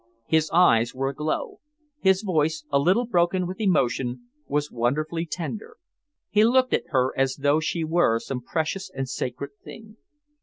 [0.25, 1.59] His eyes were aglow.
[1.99, 5.77] His voice, a little broken with emotion, was wonderfully tender.
[6.31, 9.97] He looked at her as though she were some precious and sacred thing.